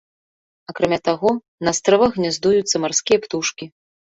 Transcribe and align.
Акрамя 0.71 0.99
таго, 1.09 1.29
на 1.67 1.73
астравах 1.77 2.11
гняздуюцца 2.19 2.75
марскія 2.87 3.17
птушкі. 3.27 3.65